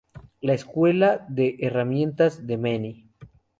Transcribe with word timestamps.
La 0.41 0.55
escuela 0.55 1.27
de 1.29 1.57
herramientas 1.59 2.47
de 2.47 2.57
Manny 2.57 3.07